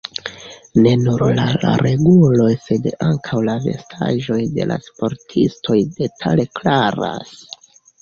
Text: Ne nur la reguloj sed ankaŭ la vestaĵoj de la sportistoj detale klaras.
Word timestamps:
Ne 0.85 0.93
nur 1.01 1.25
la 1.39 1.43
reguloj 1.81 2.49
sed 2.69 2.89
ankaŭ 3.09 3.43
la 3.51 3.59
vestaĵoj 3.69 4.41
de 4.57 4.69
la 4.75 4.81
sportistoj 4.89 5.81
detale 6.03 6.51
klaras. 6.61 7.41